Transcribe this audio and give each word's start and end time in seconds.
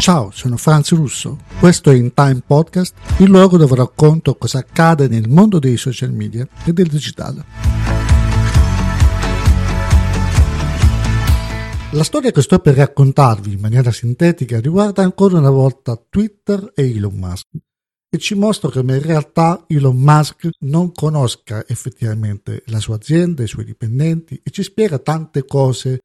Ciao, 0.00 0.30
sono 0.30 0.56
Franz 0.56 0.92
Russo. 0.94 1.40
Questo 1.58 1.90
è 1.90 1.94
In 1.94 2.14
Time 2.14 2.40
Podcast, 2.46 2.94
il 3.18 3.28
luogo 3.28 3.58
dove 3.58 3.76
racconto 3.76 4.34
cosa 4.36 4.60
accade 4.60 5.08
nel 5.08 5.28
mondo 5.28 5.58
dei 5.58 5.76
social 5.76 6.10
media 6.10 6.48
e 6.64 6.72
del 6.72 6.86
digitale. 6.86 7.44
La 11.92 12.02
storia 12.02 12.30
che 12.30 12.40
sto 12.40 12.60
per 12.60 12.76
raccontarvi 12.76 13.52
in 13.52 13.60
maniera 13.60 13.92
sintetica 13.92 14.58
riguarda 14.58 15.02
ancora 15.02 15.36
una 15.36 15.50
volta 15.50 16.02
Twitter 16.08 16.72
e 16.74 16.96
Elon 16.96 17.16
Musk 17.16 17.48
e 18.08 18.16
ci 18.16 18.34
mostra 18.34 18.70
come 18.70 18.96
in 18.96 19.02
realtà 19.02 19.64
Elon 19.68 19.98
Musk 19.98 20.48
non 20.60 20.92
conosca 20.92 21.62
effettivamente 21.68 22.62
la 22.68 22.80
sua 22.80 22.94
azienda, 22.94 23.42
i 23.42 23.48
suoi 23.48 23.66
dipendenti 23.66 24.40
e 24.42 24.50
ci 24.50 24.62
spiega 24.62 24.98
tante 24.98 25.44
cose 25.44 25.98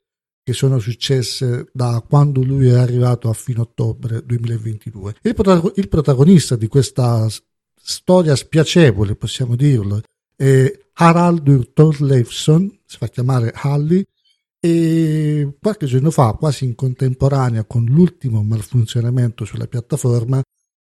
che 0.46 0.54
sono 0.54 0.78
successe 0.78 1.70
da 1.74 2.06
quando 2.08 2.44
lui 2.44 2.68
è 2.68 2.76
arrivato 2.76 3.30
a 3.30 3.34
fine 3.34 3.62
ottobre 3.62 4.24
2022. 4.24 5.16
Il, 5.24 5.34
protagon- 5.34 5.72
il 5.74 5.90
protagonista 5.90 6.56
di 6.56 6.68
questa 6.68 7.28
storia 7.82 8.36
spiacevole, 8.36 9.16
possiamo 9.16 9.56
dirlo, 9.56 10.02
è 10.36 10.72
Haraldur 10.94 11.70
Thorleifsson, 11.70 12.82
si 12.86 12.98
fa 12.98 13.08
chiamare 13.08 13.54
Halli, 13.56 14.06
e 14.60 15.58
qualche 15.60 15.88
giorno 15.88 16.12
fa, 16.12 16.34
quasi 16.34 16.66
in 16.66 16.76
contemporanea 16.76 17.64
con 17.64 17.86
l'ultimo 17.86 18.44
malfunzionamento 18.44 19.46
sulla 19.46 19.66
piattaforma, 19.66 20.44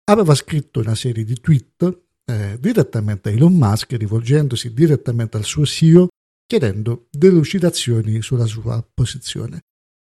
aveva 0.04 0.36
scritto 0.36 0.80
una 0.80 0.94
serie 0.94 1.24
di 1.24 1.40
tweet 1.40 2.02
eh, 2.26 2.58
direttamente 2.60 3.30
a 3.30 3.32
Elon 3.32 3.54
Musk, 3.54 3.94
rivolgendosi 3.94 4.76
direttamente 4.76 5.38
al 5.38 5.44
suo 5.44 5.66
CEO 5.66 6.09
chiedendo 6.50 7.06
delucidazioni 7.12 8.24
sulla 8.24 8.48
sua 8.48 8.84
posizione. 8.92 9.66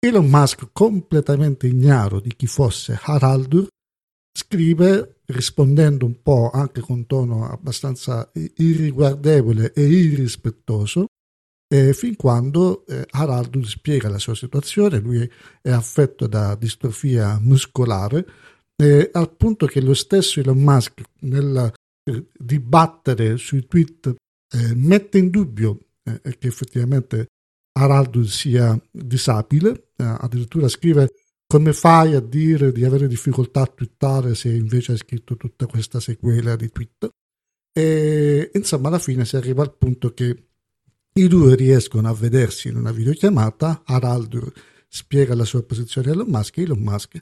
Elon 0.06 0.28
Musk, 0.28 0.68
completamente 0.74 1.66
ignaro 1.66 2.20
di 2.20 2.36
chi 2.36 2.46
fosse 2.46 3.00
Haraldur, 3.02 3.68
scrive 4.38 5.22
rispondendo 5.28 6.06
un 6.06 6.22
po' 6.22 6.50
anche 6.52 6.82
con 6.82 7.06
tono 7.06 7.50
abbastanza 7.50 8.30
irriguardevole 8.34 9.72
e 9.72 9.84
irrispettoso, 9.84 11.06
eh, 11.74 11.94
fin 11.94 12.18
quando 12.18 12.86
eh, 12.86 13.08
Haraldur 13.12 13.66
spiega 13.66 14.10
la 14.10 14.20
sua 14.20 14.36
situazione, 14.36 15.00
lui 15.00 15.28
è 15.62 15.72
affetto 15.72 16.28
da 16.28 16.56
distrofia 16.56 17.40
muscolare, 17.42 18.28
eh, 18.76 19.10
al 19.14 19.32
punto 19.32 19.68
che 19.68 19.80
lo 19.80 19.94
stesso 19.94 20.42
Elon 20.42 20.62
Musk 20.62 21.02
nel 21.22 21.72
eh, 22.04 22.26
dibattere 22.38 23.38
sui 23.38 23.66
tweet 23.66 24.16
eh, 24.54 24.76
mette 24.76 25.18
in 25.18 25.30
dubbio 25.30 25.85
eh, 26.06 26.38
che 26.38 26.48
effettivamente 26.48 27.28
Haraldur 27.78 28.28
sia 28.30 28.80
disabile, 28.90 29.90
eh, 29.98 30.04
addirittura 30.04 30.68
scrive 30.68 31.14
come 31.48 31.74
fai 31.74 32.16
a 32.16 32.20
dire 32.20 32.72
di 32.72 32.86
avere 32.86 33.08
difficoltà 33.08 33.62
a 33.62 33.68
twittare 33.68 34.34
se 34.34 34.50
invece 34.50 34.94
hai 34.94 34.98
scritto 34.98 35.36
tutta 35.36 35.66
questa 35.68 36.00
sequela 36.00 36.56
di 36.56 36.70
tweet? 36.70 37.10
E 37.72 38.52
insomma, 38.54 38.88
alla 38.88 39.00
fine 39.00 39.26
si 39.26 39.36
arriva 39.36 39.62
al 39.62 39.76
punto 39.76 40.14
che 40.14 40.48
i 41.14 41.28
due 41.28 41.56
riescono 41.56 42.10
a 42.10 42.14
vedersi 42.14 42.70
in 42.70 42.78
una 42.78 42.92
videochiamata. 42.92 43.84
Haraldur 43.86 44.52
spiega 44.88 45.36
la 45.36 45.46
sua 45.46 45.64
posizione 45.64 46.10
a 46.10 46.14
Elon 46.14 46.30
Musk 46.30 46.58
e 46.58 46.62
Elon 46.64 46.80
Musk 46.80 47.18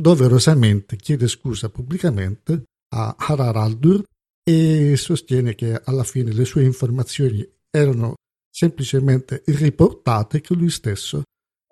doverosamente 0.00 0.96
chiede 0.96 1.28
scusa 1.28 1.68
pubblicamente 1.68 2.62
a 2.94 3.14
Haraldur 3.18 4.02
e 4.42 4.96
sostiene 4.96 5.54
che 5.54 5.80
alla 5.84 6.04
fine 6.04 6.32
le 6.32 6.44
sue 6.44 6.64
informazioni 6.64 7.46
erano 7.70 8.14
semplicemente 8.58 9.44
riportate 9.46 10.40
che 10.40 10.52
lui 10.54 10.68
stesso 10.68 11.22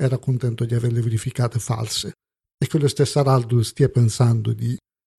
era 0.01 0.19
contento 0.19 0.65
di 0.65 0.73
averle 0.73 1.01
verificate 1.01 1.59
false 1.59 2.13
e 2.57 2.69
che 2.69 2.79
lo 2.79 2.87
stesso 2.87 3.19
Araldo 3.19 3.61
stia 3.65 3.89
pensando 3.89 4.53
di 4.53 4.77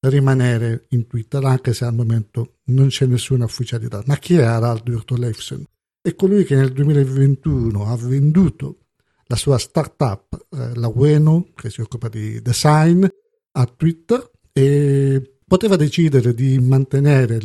rimanere 0.07 0.85
in 0.91 1.07
Twitter 1.07 1.43
anche 1.43 1.73
se 1.73 1.83
al 1.83 1.93
momento 1.93 2.59
non 2.67 2.87
c'è 2.87 3.05
nessuna 3.05 3.43
ufficialità. 3.43 4.01
Ma 4.05 4.15
chi 4.15 4.35
è 4.35 4.43
Araldo 4.43 4.93
Urtolefsen? 4.93 5.65
È 6.01 6.15
colui 6.15 6.45
che 6.45 6.55
nel 6.55 6.71
2021 6.71 7.85
ha 7.85 7.97
venduto 7.97 8.85
la 9.25 9.35
sua 9.35 9.57
startup, 9.57 10.47
eh, 10.51 10.73
la 10.73 10.87
Ueno, 10.87 11.49
che 11.53 11.69
si 11.69 11.81
occupa 11.81 12.07
di 12.07 12.41
design, 12.41 13.05
a 13.51 13.65
Twitter 13.65 14.31
e 14.53 15.39
poteva 15.45 15.75
decidere 15.75 16.33
di 16.33 16.57
mantenere 16.59 17.39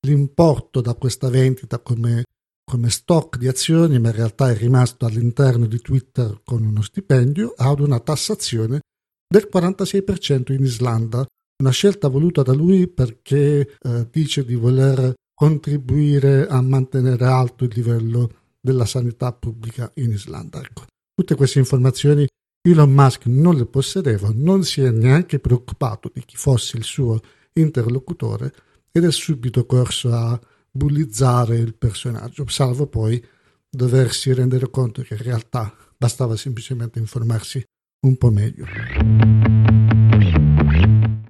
l'importo 0.00 0.82
da 0.82 0.92
questa 0.92 1.30
vendita 1.30 1.78
come 1.78 2.24
come 2.68 2.90
stock 2.90 3.38
di 3.38 3.46
azioni, 3.46 4.00
ma 4.00 4.08
in 4.08 4.16
realtà 4.16 4.50
è 4.50 4.56
rimasto 4.56 5.06
all'interno 5.06 5.66
di 5.66 5.80
Twitter 5.80 6.40
con 6.44 6.64
uno 6.64 6.82
stipendio, 6.82 7.54
ad 7.56 7.78
una 7.78 8.00
tassazione 8.00 8.80
del 9.28 9.48
46% 9.52 10.52
in 10.52 10.64
Islanda, 10.64 11.24
una 11.62 11.70
scelta 11.70 12.08
voluta 12.08 12.42
da 12.42 12.52
lui 12.52 12.88
perché 12.88 13.76
eh, 13.78 14.08
dice 14.10 14.44
di 14.44 14.56
voler 14.56 15.14
contribuire 15.32 16.48
a 16.48 16.60
mantenere 16.60 17.24
alto 17.24 17.64
il 17.64 17.72
livello 17.72 18.30
della 18.60 18.84
sanità 18.84 19.32
pubblica 19.32 19.90
in 19.94 20.10
Islanda. 20.10 20.60
Ecco. 20.60 20.84
Tutte 21.14 21.36
queste 21.36 21.60
informazioni 21.60 22.26
Elon 22.68 22.92
Musk 22.92 23.26
non 23.26 23.54
le 23.54 23.66
possedeva, 23.66 24.32
non 24.34 24.64
si 24.64 24.82
è 24.82 24.90
neanche 24.90 25.38
preoccupato 25.38 26.10
di 26.12 26.24
chi 26.24 26.36
fosse 26.36 26.76
il 26.76 26.82
suo 26.82 27.20
interlocutore 27.52 28.52
ed 28.90 29.04
è 29.04 29.12
subito 29.12 29.66
corso 29.66 30.12
a 30.12 30.40
bullizzare 30.76 31.56
il 31.56 31.74
personaggio, 31.74 32.46
salvo 32.48 32.86
poi 32.86 33.22
doversi 33.68 34.32
rendere 34.32 34.70
conto 34.70 35.02
che 35.02 35.14
in 35.14 35.22
realtà 35.22 35.74
bastava 35.96 36.36
semplicemente 36.36 36.98
informarsi 36.98 37.64
un 38.06 38.16
po' 38.16 38.30
meglio. 38.30 38.64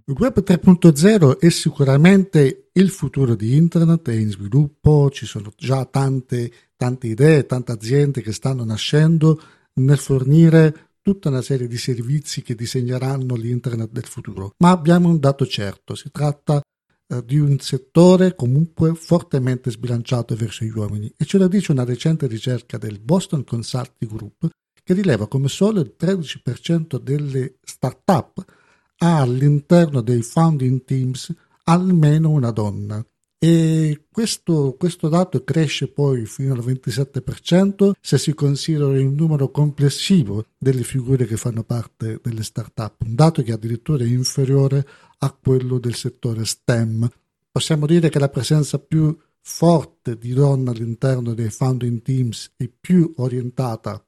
Il 0.09 0.15
web 0.17 0.43
3.0 0.43 1.39
è 1.39 1.49
sicuramente 1.49 2.69
il 2.73 2.91
futuro 2.91 3.35
di 3.35 3.57
internet, 3.57 4.09
è 4.09 4.15
in 4.15 4.31
sviluppo, 4.31 5.11
ci 5.11 5.27
sono 5.27 5.53
già 5.57 5.85
tante, 5.85 6.53
tante 6.77 7.09
idee, 7.09 7.47
tante 7.47 7.73
aziende 7.73 8.23
che 8.23 8.33
stanno 8.33 8.65
nascendo 8.65 9.41
nel 9.81 9.99
fornire 9.99 10.91
tutta 11.03 11.29
una 11.29 11.43
serie 11.43 11.69
di 11.69 11.77
servizi 11.77 12.43
che 12.43 12.55
disegneranno 12.55 13.35
l'internet 13.35 13.91
del 13.91 14.07
futuro. 14.07 14.53
Ma 14.59 14.71
abbiamo 14.71 15.09
un 15.09 15.19
dato 15.19 15.47
certo, 15.47 15.95
si 15.95 16.11
tratta 16.11 16.61
di 17.25 17.39
un 17.39 17.59
settore 17.59 18.35
comunque 18.35 18.95
fortemente 18.95 19.71
sbilanciato 19.71 20.35
verso 20.35 20.65
gli 20.65 20.71
uomini. 20.71 21.13
E 21.17 21.25
ce 21.25 21.39
lo 21.39 21.49
dice 21.49 21.73
una 21.73 21.85
recente 21.85 22.27
ricerca 22.27 22.79
del 22.79 22.99
Boston 22.99 23.45
Consulting 23.45 24.11
Group 24.11 24.49
che 24.83 24.95
rileva 24.95 25.27
come 25.27 25.49
solo 25.49 25.81
il 25.81 25.95
13% 25.99 26.99
delle 26.99 27.57
start-up 27.63 28.45
ha 28.99 29.21
all'interno 29.21 30.01
dei 30.01 30.23
founding 30.23 30.85
teams 30.85 31.35
almeno 31.65 32.31
una 32.31 32.51
donna 32.51 33.05
e 33.49 34.07
questo, 34.11 34.75
questo, 34.77 35.09
dato 35.09 35.45
cresce 35.45 35.87
poi 35.87 36.27
fino 36.27 36.53
al 36.53 36.65
27% 36.65 37.93
se 38.01 38.19
si 38.19 38.35
considera 38.35 38.99
il 38.99 39.07
numero 39.07 39.53
complessivo 39.53 40.47
delle 40.59 40.83
figure 40.83 41.27
che 41.27 41.37
fanno 41.37 41.63
parte 41.63 42.19
delle 42.21 42.43
start-up, 42.43 43.03
un 43.03 43.15
dato 43.15 43.45
che 43.45 43.53
addirittura 43.53 44.03
è 44.03 44.09
inferiore 44.09 44.85
a 45.19 45.31
quello 45.31 45.79
del 45.79 45.95
settore 45.95 46.45
STEM. 46.45 47.09
Possiamo 47.53 47.87
dire 47.87 48.09
che 48.09 48.19
la 48.19 48.29
presenza 48.29 48.81
più 48.81 49.17
forte 49.41 50.19
di 50.19 50.33
donne 50.33 50.71
all'interno 50.71 51.33
dei 51.33 51.51
founding 51.51 52.03
teams 52.03 52.51
è 52.57 52.69
più 52.69 53.13
orientata 53.19 54.05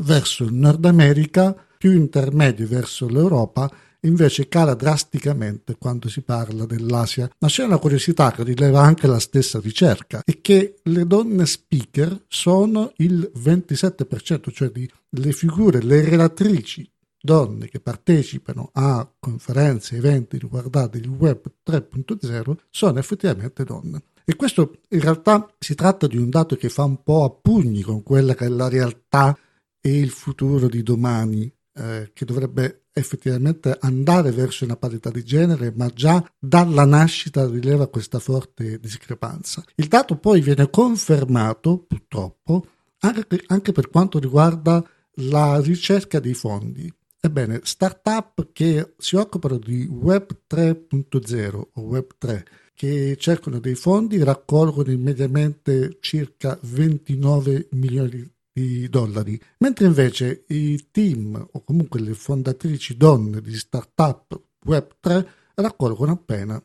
verso 0.00 0.44
il 0.44 0.54
Nord 0.54 0.86
America, 0.86 1.54
più 1.76 1.92
intermedio 1.92 2.66
verso 2.66 3.06
l'Europa 3.06 3.70
invece 4.02 4.48
cala 4.48 4.74
drasticamente 4.74 5.76
quando 5.76 6.08
si 6.08 6.22
parla 6.22 6.66
dell'Asia. 6.66 7.30
Ma 7.38 7.48
c'è 7.48 7.64
una 7.64 7.78
curiosità 7.78 8.32
che 8.32 8.44
rileva 8.44 8.80
anche 8.80 9.06
la 9.06 9.18
stessa 9.18 9.60
ricerca, 9.60 10.22
è 10.24 10.40
che 10.40 10.76
le 10.82 11.06
donne 11.06 11.46
speaker 11.46 12.24
sono 12.28 12.92
il 12.96 13.30
27%, 13.36 14.52
cioè 14.52 14.70
di, 14.70 14.88
le 15.10 15.32
figure, 15.32 15.82
le 15.82 16.02
relatrici 16.02 16.88
donne 17.20 17.68
che 17.68 17.80
partecipano 17.80 18.70
a 18.72 19.10
conferenze, 19.18 19.96
eventi 19.96 20.38
riguardanti 20.38 20.98
il 20.98 21.08
web 21.08 21.50
3.0 21.66 22.56
sono 22.70 22.98
effettivamente 22.98 23.64
donne. 23.64 24.02
E 24.24 24.36
questo 24.36 24.80
in 24.90 25.00
realtà 25.00 25.50
si 25.58 25.74
tratta 25.74 26.06
di 26.06 26.16
un 26.16 26.28
dato 26.28 26.54
che 26.56 26.68
fa 26.68 26.84
un 26.84 27.02
po' 27.02 27.24
a 27.24 27.30
pugni 27.30 27.80
con 27.80 28.02
quella 28.02 28.34
che 28.34 28.44
è 28.44 28.48
la 28.48 28.68
realtà 28.68 29.36
e 29.80 29.98
il 29.98 30.10
futuro 30.10 30.68
di 30.68 30.82
domani, 30.82 31.50
eh, 31.74 32.10
che 32.12 32.24
dovrebbe 32.24 32.87
effettivamente 32.98 33.76
andare 33.80 34.30
verso 34.30 34.64
una 34.64 34.76
parità 34.76 35.10
di 35.10 35.24
genere, 35.24 35.72
ma 35.74 35.88
già 35.88 36.24
dalla 36.38 36.84
nascita 36.84 37.46
rileva 37.48 37.88
questa 37.88 38.18
forte 38.18 38.78
discrepanza. 38.78 39.62
Il 39.76 39.88
dato 39.88 40.16
poi 40.16 40.40
viene 40.40 40.68
confermato, 40.70 41.78
purtroppo, 41.86 42.66
anche, 43.00 43.42
anche 43.46 43.72
per 43.72 43.88
quanto 43.88 44.18
riguarda 44.18 44.84
la 45.20 45.60
ricerca 45.60 46.20
dei 46.20 46.34
fondi. 46.34 46.92
Ebbene, 47.20 47.60
start-up 47.64 48.48
che 48.52 48.94
si 48.96 49.16
occupano 49.16 49.58
di 49.58 49.86
Web 49.86 50.42
3.0 50.48 51.62
o 51.72 51.80
Web 51.80 52.06
3 52.16 52.44
che 52.74 53.16
cercano 53.18 53.58
dei 53.58 53.74
fondi 53.74 54.22
raccolgono 54.22 54.92
immediatamente 54.92 55.96
circa 56.00 56.56
29 56.62 57.70
milioni 57.72 58.24
di 58.58 58.88
dollari, 58.88 59.40
mentre 59.58 59.86
invece 59.86 60.44
i 60.48 60.88
team 60.90 61.48
o 61.52 61.62
comunque 61.62 62.00
le 62.00 62.14
fondatrici 62.14 62.96
donne 62.96 63.40
di 63.40 63.54
startup 63.54 64.40
Web3 64.66 65.26
raccolgono 65.54 66.12
appena 66.12 66.62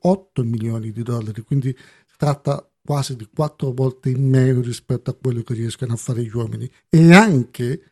8 0.00 0.44
milioni 0.44 0.92
di 0.92 1.02
dollari, 1.02 1.42
quindi 1.42 1.74
si 1.76 2.16
tratta 2.16 2.68
quasi 2.84 3.16
di 3.16 3.28
quattro 3.34 3.72
volte 3.72 4.10
in 4.10 4.28
meno 4.28 4.60
rispetto 4.60 5.10
a 5.10 5.16
quello 5.20 5.42
che 5.42 5.54
riescono 5.54 5.94
a 5.94 5.96
fare 5.96 6.22
gli 6.22 6.32
uomini 6.32 6.70
e 6.88 7.12
anche 7.12 7.82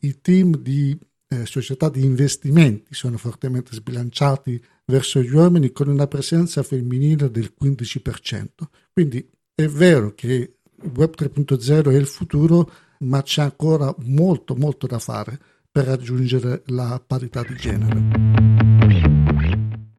i 0.00 0.20
team 0.20 0.58
di 0.58 0.98
eh, 1.28 1.46
società 1.46 1.88
di 1.88 2.04
investimenti 2.04 2.92
sono 2.92 3.16
fortemente 3.16 3.74
sbilanciati 3.74 4.62
verso 4.84 5.22
gli 5.22 5.32
uomini 5.32 5.72
con 5.72 5.88
una 5.88 6.06
presenza 6.06 6.62
femminile 6.62 7.30
del 7.30 7.54
15%. 7.58 8.46
Quindi 8.92 9.26
è 9.54 9.66
vero 9.66 10.12
che 10.14 10.58
Web 10.94 11.14
3.0 11.16 11.90
è 11.90 11.94
il 11.94 12.06
futuro, 12.06 12.70
ma 13.00 13.22
c'è 13.22 13.42
ancora 13.42 13.94
molto 14.04 14.54
molto 14.54 14.86
da 14.86 14.98
fare 14.98 15.38
per 15.70 15.86
raggiungere 15.86 16.62
la 16.66 17.02
parità 17.04 17.42
di 17.42 17.54
genere. 17.56 19.10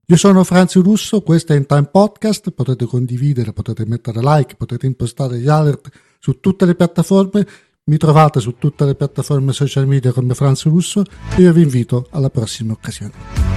Io 0.05 0.17
sono 0.17 0.43
Franzi 0.43 0.79
Russo, 0.79 1.21
questo 1.21 1.53
è 1.53 1.55
In 1.55 1.65
Time 1.65 1.85
Podcast, 1.85 2.51
potete 2.51 2.85
condividere, 2.85 3.53
potete 3.53 3.85
mettere 3.85 4.19
like, 4.21 4.55
potete 4.55 4.85
impostare 4.85 5.39
gli 5.39 5.47
alert 5.47 5.89
su 6.19 6.39
tutte 6.39 6.65
le 6.65 6.75
piattaforme, 6.75 7.47
mi 7.85 7.97
trovate 7.97 8.39
su 8.39 8.57
tutte 8.57 8.85
le 8.85 8.95
piattaforme 8.95 9.53
social 9.53 9.87
media 9.87 10.11
come 10.11 10.35
Franzi 10.35 10.69
Russo 10.69 11.03
e 11.35 11.41
io 11.41 11.51
vi 11.51 11.63
invito 11.63 12.07
alla 12.11 12.29
prossima 12.29 12.73
occasione. 12.73 13.52